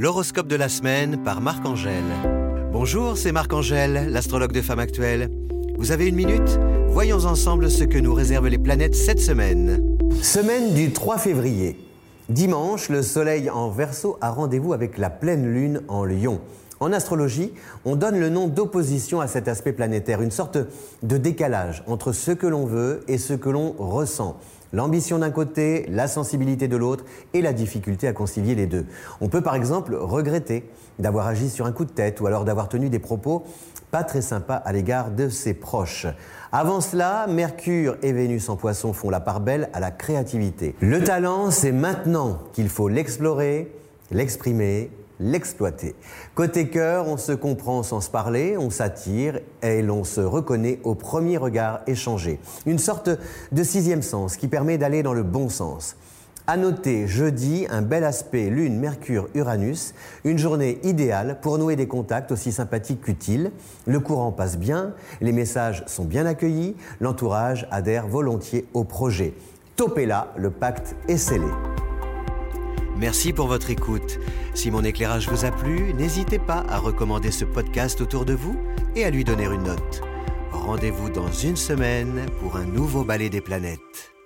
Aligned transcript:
L'horoscope 0.00 0.46
de 0.46 0.54
la 0.54 0.68
semaine 0.68 1.24
par 1.24 1.40
Marc-Angèle. 1.40 2.04
Bonjour, 2.70 3.16
c'est 3.18 3.32
Marc-Angèle, 3.32 4.12
l'astrologue 4.12 4.52
de 4.52 4.62
Femme 4.62 4.78
Actuelle. 4.78 5.28
Vous 5.76 5.90
avez 5.90 6.06
une 6.06 6.14
minute? 6.14 6.60
Voyons 6.86 7.24
ensemble 7.24 7.68
ce 7.68 7.82
que 7.82 7.98
nous 7.98 8.14
réservent 8.14 8.46
les 8.46 8.58
planètes 8.58 8.94
cette 8.94 9.18
semaine. 9.18 9.98
Semaine 10.22 10.72
du 10.72 10.92
3 10.92 11.18
février. 11.18 11.80
Dimanche, 12.28 12.90
le 12.90 13.02
Soleil 13.02 13.50
en 13.50 13.70
Verseau 13.70 14.18
a 14.20 14.30
rendez-vous 14.30 14.72
avec 14.72 14.98
la 14.98 15.10
pleine 15.10 15.52
Lune 15.52 15.82
en 15.88 16.04
Lion. 16.04 16.40
En 16.80 16.92
astrologie, 16.92 17.52
on 17.84 17.96
donne 17.96 18.18
le 18.18 18.28
nom 18.28 18.46
d'opposition 18.46 19.20
à 19.20 19.26
cet 19.26 19.48
aspect 19.48 19.72
planétaire, 19.72 20.22
une 20.22 20.30
sorte 20.30 20.58
de 21.02 21.16
décalage 21.16 21.82
entre 21.86 22.12
ce 22.12 22.30
que 22.30 22.46
l'on 22.46 22.66
veut 22.66 23.02
et 23.08 23.18
ce 23.18 23.34
que 23.34 23.48
l'on 23.48 23.74
ressent. 23.78 24.36
L'ambition 24.72 25.18
d'un 25.18 25.30
côté, 25.30 25.86
la 25.88 26.06
sensibilité 26.08 26.68
de 26.68 26.76
l'autre 26.76 27.04
et 27.32 27.40
la 27.40 27.54
difficulté 27.54 28.06
à 28.06 28.12
concilier 28.12 28.54
les 28.54 28.66
deux. 28.66 28.84
On 29.20 29.28
peut 29.28 29.40
par 29.40 29.54
exemple 29.54 29.94
regretter 29.94 30.68
d'avoir 30.98 31.26
agi 31.26 31.48
sur 31.48 31.64
un 31.64 31.72
coup 31.72 31.86
de 31.86 31.90
tête 31.90 32.20
ou 32.20 32.26
alors 32.26 32.44
d'avoir 32.44 32.68
tenu 32.68 32.90
des 32.90 32.98
propos 32.98 33.44
pas 33.90 34.04
très 34.04 34.20
sympas 34.20 34.56
à 34.56 34.72
l'égard 34.72 35.10
de 35.10 35.30
ses 35.30 35.54
proches. 35.54 36.06
Avant 36.52 36.82
cela, 36.82 37.26
Mercure 37.26 37.96
et 38.02 38.12
Vénus 38.12 38.50
en 38.50 38.56
poisson 38.56 38.92
font 38.92 39.08
la 39.08 39.20
part 39.20 39.40
belle 39.40 39.70
à 39.72 39.80
la 39.80 39.90
créativité. 39.90 40.74
Le 40.80 41.02
talent, 41.02 41.50
c'est 41.50 41.72
maintenant 41.72 42.38
qu'il 42.52 42.68
faut 42.68 42.88
l'explorer, 42.88 43.72
l'exprimer 44.10 44.90
l'exploiter. 45.20 45.94
Côté 46.34 46.68
cœur, 46.68 47.08
on 47.08 47.16
se 47.16 47.32
comprend 47.32 47.82
sans 47.82 48.00
se 48.00 48.10
parler, 48.10 48.56
on 48.56 48.70
s'attire 48.70 49.40
et 49.62 49.82
l'on 49.82 50.04
se 50.04 50.20
reconnaît 50.20 50.80
au 50.84 50.94
premier 50.94 51.36
regard 51.36 51.80
échangé. 51.86 52.38
Une 52.66 52.78
sorte 52.78 53.10
de 53.52 53.62
sixième 53.62 54.02
sens 54.02 54.36
qui 54.36 54.48
permet 54.48 54.78
d'aller 54.78 55.02
dans 55.02 55.14
le 55.14 55.22
bon 55.22 55.48
sens. 55.48 55.96
À 56.50 56.56
noter 56.56 57.06
jeudi 57.06 57.66
un 57.68 57.82
bel 57.82 58.04
aspect 58.04 58.48
Lune, 58.48 58.78
Mercure, 58.78 59.28
Uranus, 59.34 59.92
une 60.24 60.38
journée 60.38 60.78
idéale 60.82 61.40
pour 61.42 61.58
nouer 61.58 61.76
des 61.76 61.86
contacts 61.86 62.32
aussi 62.32 62.52
sympathiques 62.52 63.02
qu'utiles. 63.02 63.50
Le 63.86 64.00
courant 64.00 64.32
passe 64.32 64.56
bien, 64.56 64.94
les 65.20 65.32
messages 65.32 65.84
sont 65.86 66.06
bien 66.06 66.24
accueillis, 66.24 66.74
l'entourage 67.00 67.68
adhère 67.70 68.08
volontiers 68.08 68.66
au 68.72 68.84
projet. 68.84 69.34
Topez 69.76 70.06
là, 70.06 70.32
le 70.38 70.50
pacte 70.50 70.96
est 71.06 71.18
scellé. 71.18 71.44
Merci 72.98 73.32
pour 73.32 73.46
votre 73.46 73.70
écoute. 73.70 74.18
Si 74.54 74.72
mon 74.72 74.82
éclairage 74.82 75.28
vous 75.28 75.44
a 75.44 75.52
plu, 75.52 75.94
n'hésitez 75.94 76.40
pas 76.40 76.64
à 76.68 76.78
recommander 76.78 77.30
ce 77.30 77.44
podcast 77.44 78.00
autour 78.00 78.24
de 78.24 78.34
vous 78.34 78.56
et 78.96 79.04
à 79.04 79.10
lui 79.10 79.22
donner 79.22 79.44
une 79.44 79.62
note. 79.62 80.02
Rendez-vous 80.50 81.08
dans 81.08 81.30
une 81.30 81.56
semaine 81.56 82.26
pour 82.40 82.56
un 82.56 82.64
nouveau 82.64 83.04
ballet 83.04 83.30
des 83.30 83.40
planètes. 83.40 84.17